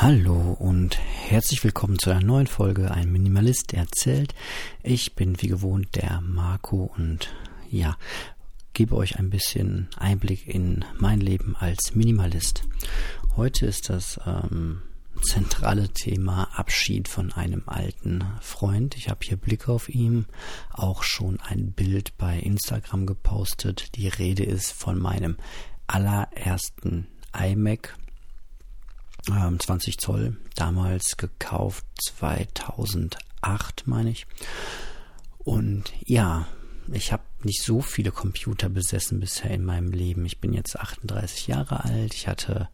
[0.00, 4.32] Hallo und herzlich willkommen zu einer neuen Folge Ein Minimalist erzählt.
[4.84, 7.34] Ich bin wie gewohnt der Marco und
[7.68, 7.96] ja,
[8.74, 12.62] gebe euch ein bisschen Einblick in mein Leben als Minimalist.
[13.34, 14.82] Heute ist das ähm,
[15.20, 18.96] zentrale Thema Abschied von einem alten Freund.
[18.96, 20.26] Ich habe hier Blick auf ihn,
[20.70, 23.96] auch schon ein Bild bei Instagram gepostet.
[23.96, 25.38] Die Rede ist von meinem
[25.88, 27.96] allerersten iMac
[29.28, 34.26] 20 ähm, Zoll, damals gekauft 2008, meine ich.
[35.38, 36.46] Und ja,
[36.92, 40.24] ich habe nicht so viele Computer besessen bisher in meinem Leben.
[40.24, 42.14] Ich bin jetzt 38 Jahre alt.
[42.14, 42.68] Ich hatte,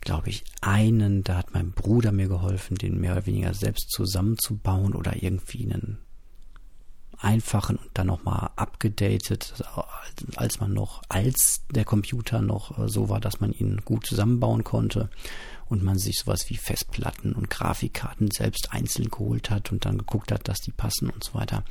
[0.00, 4.94] glaube ich, einen, da hat mein Bruder mir geholfen, den mehr oder weniger selbst zusammenzubauen
[4.94, 5.98] oder irgendwie einen
[7.18, 9.54] einfachen und dann nochmal abgedatet,
[10.36, 14.64] als man noch, als der Computer noch äh, so war, dass man ihn gut zusammenbauen
[14.64, 15.10] konnte
[15.68, 20.30] und man sich sowas wie Festplatten und Grafikkarten selbst einzeln geholt hat und dann geguckt
[20.30, 21.64] hat, dass die passen und so weiter.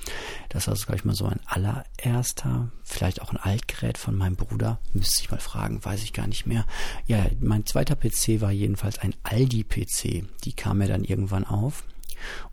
[0.49, 4.79] Das war, glaube ich, mal so ein allererster, vielleicht auch ein Altgerät von meinem Bruder.
[4.93, 6.65] Müsste ich mal fragen, weiß ich gar nicht mehr.
[7.07, 10.25] Ja, mein zweiter PC war jedenfalls ein Aldi-PC.
[10.43, 11.83] Die kam mir dann irgendwann auf.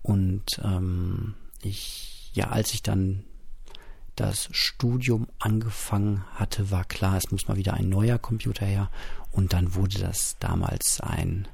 [0.02, 3.24] Und ähm, ich, ja, als ich dann
[4.16, 8.90] das Studium angefangen hatte, war klar, es muss mal wieder ein neuer Computer her.
[9.30, 11.48] Und dann wurde das damals ein,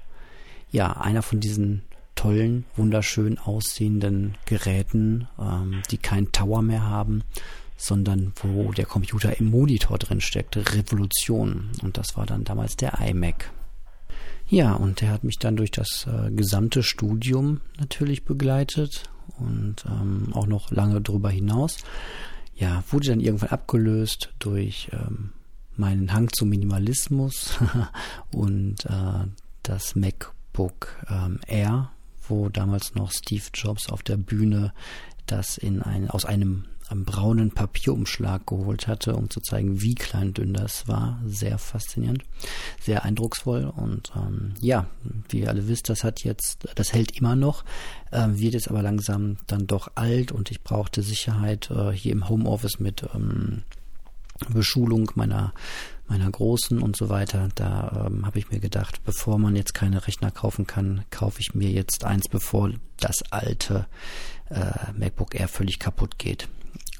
[0.70, 1.82] ja, einer von diesen
[2.16, 7.22] tollen, wunderschön aussehenden Geräten, ähm, die keinen Tower mehr haben,
[7.76, 10.74] sondern wo der Computer im Monitor drin steckte.
[10.74, 11.70] Revolution.
[11.82, 13.52] Und das war dann damals der iMac.
[14.48, 19.08] Ja, und der hat mich dann durch das äh, gesamte Studium natürlich begleitet
[19.38, 21.78] und ähm, auch noch lange darüber hinaus.
[22.54, 25.32] Ja, wurde dann irgendwann abgelöst durch ähm,
[25.76, 27.58] meinen Hang zum Minimalismus
[28.32, 29.26] und äh,
[29.62, 31.90] das MacBook ähm, Air,
[32.26, 34.72] wo damals noch Steve Jobs auf der Bühne
[35.26, 40.34] das in ein, aus einem am braunen Papierumschlag geholt hatte, um zu zeigen, wie klein
[40.34, 41.20] dünn das war.
[41.26, 42.24] Sehr faszinierend,
[42.80, 44.86] sehr eindrucksvoll und ähm, ja,
[45.28, 47.64] wie ihr alle wisst, das hat jetzt, das hält immer noch,
[48.10, 52.28] äh, wird jetzt aber langsam dann doch alt und ich brauchte Sicherheit äh, hier im
[52.28, 53.62] Homeoffice mit ähm,
[54.48, 55.52] Beschulung meiner
[56.08, 57.48] meiner Großen und so weiter.
[57.54, 61.54] Da ähm, habe ich mir gedacht, bevor man jetzt keine Rechner kaufen kann, kaufe ich
[61.54, 63.86] mir jetzt eins, bevor das alte
[64.50, 66.48] äh, MacBook Air völlig kaputt geht.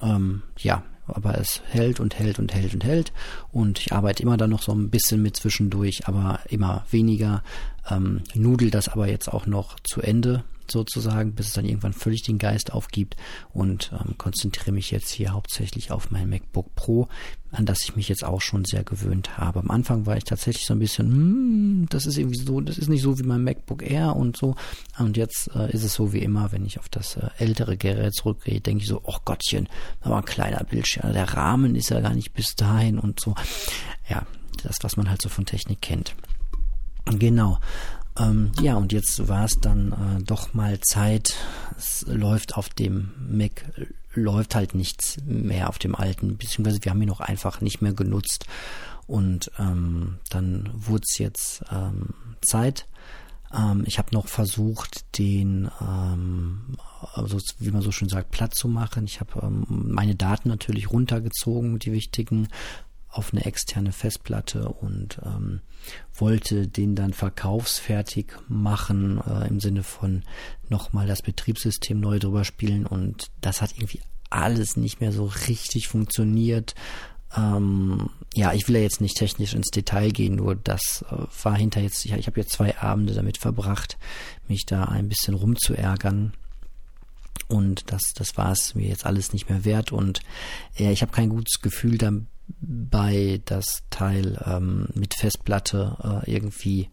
[0.02, 3.12] Ähm, ja, aber es hält und hält und hält und hält.
[3.52, 7.42] Und ich arbeite immer dann noch so ein bisschen mit zwischendurch, aber immer weniger.
[7.90, 12.22] Ähm, nudel das aber jetzt auch noch zu Ende sozusagen, bis es dann irgendwann völlig
[12.22, 13.16] den Geist aufgibt
[13.52, 17.08] und ähm, konzentriere mich jetzt hier hauptsächlich auf mein MacBook Pro,
[17.50, 19.60] an das ich mich jetzt auch schon sehr gewöhnt habe.
[19.60, 22.88] Am Anfang war ich tatsächlich so ein bisschen, hm, das ist irgendwie so, das ist
[22.88, 24.54] nicht so wie mein MacBook Air und so.
[24.98, 28.14] Und jetzt äh, ist es so wie immer, wenn ich auf das äh, ältere Gerät
[28.14, 29.68] zurückgehe, denke ich so, oh Gottchen,
[30.00, 33.34] aber ein kleiner Bildschirm, der Rahmen ist ja gar nicht bis dahin und so.
[34.08, 34.26] Ja,
[34.62, 36.14] das, was man halt so von Technik kennt.
[37.06, 37.58] Genau.
[38.18, 41.34] Ähm, ja, und jetzt war es dann äh, doch mal Zeit.
[41.76, 43.64] Es läuft auf dem Mac,
[44.22, 47.92] läuft halt nichts mehr auf dem alten, beziehungsweise wir haben ihn noch einfach nicht mehr
[47.92, 48.46] genutzt.
[49.06, 52.86] Und ähm, dann wurde es jetzt ähm, Zeit.
[53.54, 56.76] Ähm, ich habe noch versucht, den, ähm,
[57.14, 59.04] also wie man so schön sagt, platt zu machen.
[59.04, 62.48] Ich habe ähm, meine Daten natürlich runtergezogen, die wichtigen,
[63.10, 65.60] auf eine externe Festplatte und ähm,
[66.14, 70.24] wollte den dann verkaufsfertig machen, äh, im Sinne von
[70.68, 75.88] nochmal das Betriebssystem neu drüber spielen und das hat irgendwie alles nicht mehr so richtig
[75.88, 76.74] funktioniert.
[77.34, 81.56] Ähm, ja, ich will ja jetzt nicht technisch ins Detail gehen, nur das äh, war
[81.56, 83.96] hinter jetzt, ich, ich habe jetzt zwei Abende damit verbracht,
[84.48, 86.34] mich da ein bisschen rumzuärgern.
[87.48, 89.92] Und das, das war es mir jetzt alles nicht mehr wert.
[89.92, 90.20] Und
[90.76, 92.26] äh, ich habe kein gutes Gefühl dabei
[92.60, 96.88] bei das Teil ähm, mit Festplatte äh, irgendwie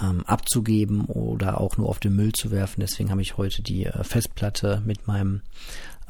[0.00, 2.80] ähm, abzugeben oder auch nur auf den Müll zu werfen.
[2.80, 5.42] Deswegen habe ich heute die äh, Festplatte mit meinem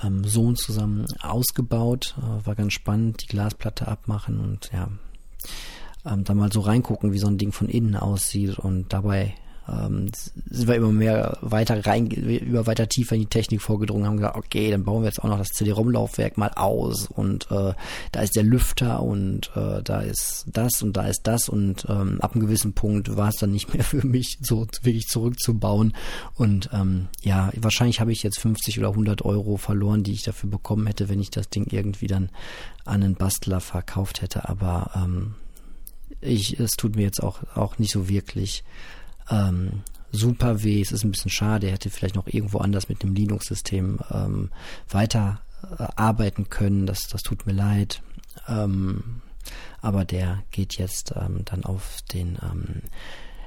[0.03, 2.15] ähm, Sohn zusammen ausgebaut.
[2.19, 4.89] Äh, war ganz spannend, die Glasplatte abmachen und ja,
[6.05, 9.35] ähm, da mal so reingucken, wie so ein Ding von innen aussieht und dabei
[9.69, 10.11] ähm,
[10.51, 14.37] sind wir immer mehr weiter rein, über weiter tiefer in die Technik vorgedrungen, haben gesagt,
[14.37, 17.73] okay, dann bauen wir jetzt auch noch das CD-ROM-Laufwerk mal aus und äh,
[18.11, 22.21] da ist der Lüfter und äh, da ist das und da ist das und ähm,
[22.21, 25.95] ab einem gewissen Punkt war es dann nicht mehr für mich, so wirklich zurückzubauen
[26.35, 30.51] und ähm, ja, wahrscheinlich habe ich jetzt 50 oder 100 Euro verloren, die ich dafür
[30.51, 32.31] bekommen hätte, wenn ich das Ding irgendwie dann
[32.85, 35.35] an einen Bastler verkauft hätte, aber ähm,
[36.21, 38.65] ich, es tut mir jetzt auch, auch nicht so wirklich
[39.31, 40.81] ähm, super weh.
[40.81, 41.67] Es ist ein bisschen schade.
[41.67, 44.51] Er hätte vielleicht noch irgendwo anders mit dem Linux-System ähm,
[44.89, 45.41] weiter
[45.79, 46.87] äh, arbeiten können.
[46.87, 48.03] Das, das tut mir leid.
[48.49, 49.23] Ähm,
[49.81, 52.83] aber der geht jetzt ähm, dann auf den ähm,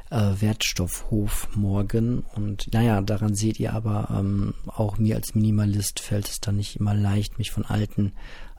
[0.10, 2.20] äh, Wertstoffhof morgen.
[2.36, 6.78] Und naja, daran seht ihr aber, ähm, auch mir als Minimalist fällt es dann nicht
[6.78, 8.14] immer leicht, mich von alten,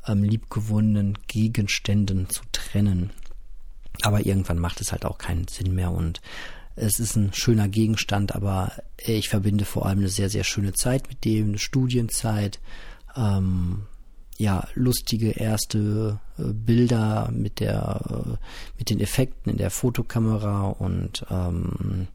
[0.06, 3.10] ähm, liebgewonnenen Gegenständen zu trennen.
[4.02, 6.20] Aber irgendwann macht es halt auch keinen Sinn mehr und
[6.76, 11.08] es ist ein schöner Gegenstand, aber ich verbinde vor allem eine sehr, sehr schöne Zeit
[11.08, 12.60] mit dem, eine Studienzeit,
[13.16, 13.86] ähm,
[14.38, 18.46] ja, lustige erste äh, Bilder mit der, äh,
[18.78, 22.08] mit den Effekten in der Fotokamera und ähm,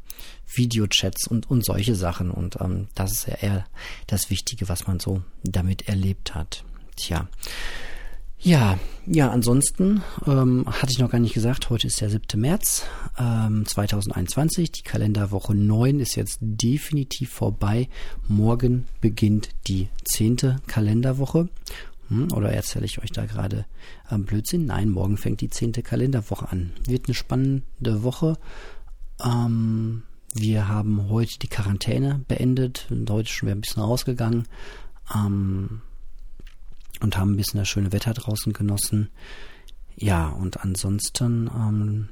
[0.53, 2.29] Videochats und, und solche Sachen.
[2.29, 3.65] Und ähm, das ist ja eher
[4.05, 6.63] das Wichtige, was man so damit erlebt hat.
[6.95, 7.27] Tja.
[8.43, 12.39] Ja, ja, ansonsten ähm, hatte ich noch gar nicht gesagt, heute ist der 7.
[12.41, 12.85] März
[13.19, 14.71] ähm, 2021.
[14.71, 17.87] Die Kalenderwoche 9 ist jetzt definitiv vorbei.
[18.27, 20.59] Morgen beginnt die 10.
[20.65, 21.49] Kalenderwoche.
[22.07, 23.65] Hm, oder erzähle ich euch da gerade
[24.09, 24.65] ähm, Blödsinn?
[24.65, 25.73] Nein, morgen fängt die 10.
[25.73, 26.71] Kalenderwoche an.
[26.87, 28.37] Wird eine spannende Woche.
[29.23, 30.01] Ähm,
[30.33, 32.87] wir haben heute die Quarantäne beendet.
[33.07, 34.47] Heute schon wieder ein bisschen rausgegangen.
[35.13, 35.81] Ähm,
[37.11, 39.09] und haben ein bisschen das schöne Wetter draußen genossen.
[39.97, 42.07] Ja, und ansonsten, ähm,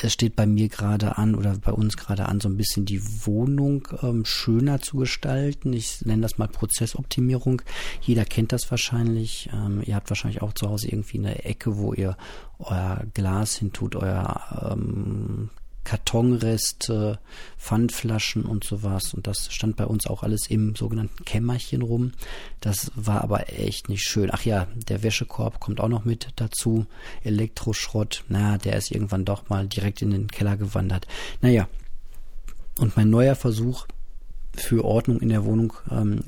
[0.00, 3.02] es steht bei mir gerade an oder bei uns gerade an, so ein bisschen die
[3.26, 5.72] Wohnung ähm, schöner zu gestalten.
[5.72, 7.62] Ich nenne das mal Prozessoptimierung.
[8.00, 9.50] Jeder kennt das wahrscheinlich.
[9.52, 12.16] Ähm, ihr habt wahrscheinlich auch zu Hause irgendwie eine Ecke, wo ihr
[12.60, 15.50] euer Glas hintut, euer ähm,
[15.88, 17.18] Kartonreste,
[17.56, 19.14] Pfandflaschen und sowas.
[19.14, 22.12] Und das stand bei uns auch alles im sogenannten Kämmerchen rum.
[22.60, 24.28] Das war aber echt nicht schön.
[24.30, 26.84] Ach ja, der Wäschekorb kommt auch noch mit dazu.
[27.24, 31.06] Elektroschrott, na, der ist irgendwann doch mal direkt in den Keller gewandert.
[31.40, 31.68] Naja,
[32.78, 33.86] und mein neuer Versuch
[34.54, 36.20] für Ordnung in der Wohnung ähm,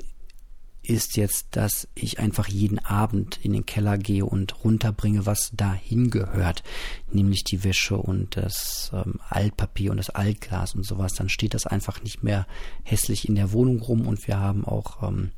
[0.91, 6.11] ist jetzt, dass ich einfach jeden Abend in den Keller gehe und runterbringe, was dahin
[6.11, 6.65] gehört,
[7.13, 11.13] nämlich die Wäsche und das ähm, Altpapier und das Altglas und sowas.
[11.15, 12.45] Dann steht das einfach nicht mehr
[12.83, 15.31] hässlich in der Wohnung rum und wir haben auch ähm,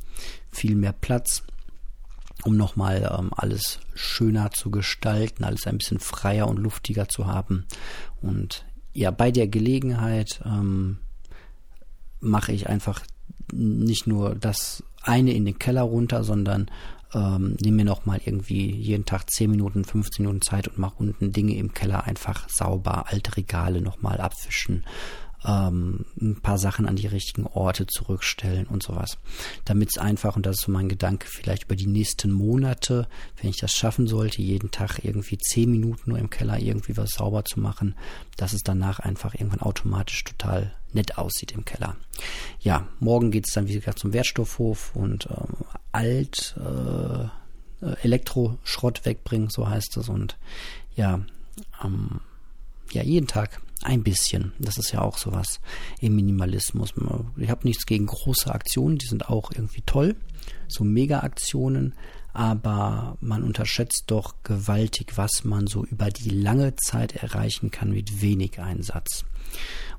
[0.50, 1.42] viel mehr Platz,
[2.44, 7.66] um nochmal ähm, alles schöner zu gestalten, alles ein bisschen freier und luftiger zu haben.
[8.22, 8.64] Und
[8.94, 10.96] ja, bei der Gelegenheit ähm,
[12.20, 13.02] mache ich einfach
[13.52, 16.70] nicht nur das eine in den Keller runter, sondern
[17.14, 20.96] ähm, nehme mir noch mal irgendwie jeden Tag 10 Minuten, 15 Minuten Zeit und mache
[20.98, 24.84] unten Dinge im Keller einfach sauber, alte Regale noch mal abwischen,
[25.44, 29.18] ähm, ein paar Sachen an die richtigen Orte zurückstellen und sowas.
[29.64, 33.08] Damit es einfach, und das ist so mein Gedanke, vielleicht über die nächsten Monate,
[33.40, 37.10] wenn ich das schaffen sollte, jeden Tag irgendwie zehn Minuten nur im Keller irgendwie was
[37.10, 37.94] sauber zu machen,
[38.36, 41.96] dass es danach einfach irgendwann automatisch total nett aussieht im Keller.
[42.60, 45.56] Ja, morgen geht es dann wie gesagt zum Wertstoffhof und ähm,
[45.90, 47.26] alt äh,
[48.02, 50.08] Elektroschrott wegbringen, so heißt es.
[50.08, 50.36] Und
[50.94, 51.20] ja,
[51.82, 52.20] ähm,
[52.92, 54.52] ja, jeden Tag ein bisschen.
[54.58, 55.60] Das ist ja auch sowas
[56.00, 56.94] im Minimalismus.
[57.36, 60.16] Ich habe nichts gegen große Aktionen, die sind auch irgendwie toll.
[60.68, 61.94] So Mega-Aktionen,
[62.32, 68.22] aber man unterschätzt doch gewaltig, was man so über die lange Zeit erreichen kann mit
[68.22, 69.24] wenig Einsatz.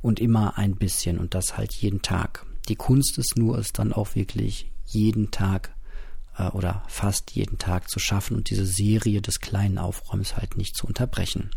[0.01, 2.45] Und immer ein bisschen und das halt jeden Tag.
[2.67, 5.75] Die Kunst ist nur, es dann auch wirklich jeden Tag
[6.37, 10.75] äh, oder fast jeden Tag zu schaffen und diese Serie des kleinen Aufräums halt nicht
[10.75, 11.51] zu unterbrechen.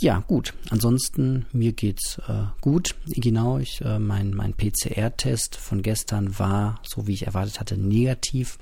[0.00, 0.54] Ja, gut.
[0.70, 2.94] Ansonsten, mir geht's äh, gut.
[3.06, 8.58] Genau, ich, äh, mein, mein PCR-Test von gestern war, so wie ich erwartet hatte, negativ.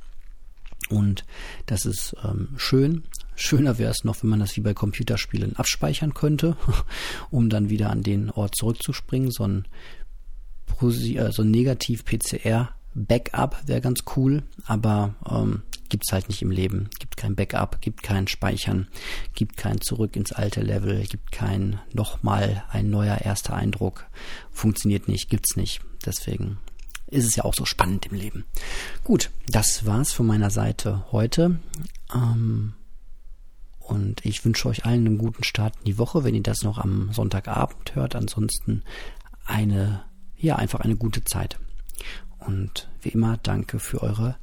[0.89, 1.25] Und
[1.67, 3.05] das ist ähm, schön.
[3.37, 6.57] Schöner wäre es noch, wenn man das wie bei Computerspielen abspeichern könnte,
[7.31, 9.31] um dann wieder an den Ort zurückzuspringen.
[9.31, 9.65] So ein,
[10.83, 16.91] äh, so ein Negativ-PCR-Backup wäre ganz cool, aber ähm, gibt's halt nicht im Leben.
[17.19, 18.87] Kein Backup, gibt kein Speichern,
[19.35, 24.07] gibt kein Zurück ins alte Level, gibt kein nochmal ein neuer erster Eindruck.
[24.53, 25.81] Funktioniert nicht, gibt's nicht.
[26.07, 26.59] Deswegen
[27.09, 28.45] ist es ja auch so spannend im Leben.
[29.03, 31.59] Gut, das war's von meiner Seite heute.
[32.15, 32.75] Ähm,
[33.81, 36.79] und ich wünsche euch allen einen guten Start in die Woche, wenn ihr das noch
[36.79, 38.15] am Sonntagabend hört.
[38.15, 38.85] Ansonsten
[39.45, 40.05] eine,
[40.37, 41.59] ja, einfach eine gute Zeit.
[42.39, 44.37] Und wie immer, danke für eure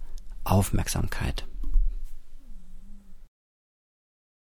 [0.44, 1.48] Aufmerksamkeit.